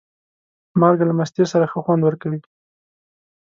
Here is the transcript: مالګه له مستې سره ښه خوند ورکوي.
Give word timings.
مالګه 0.79 1.05
له 1.07 1.13
مستې 1.19 1.43
سره 1.51 1.65
ښه 1.71 1.79
خوند 1.85 2.01
ورکوي. 2.05 2.39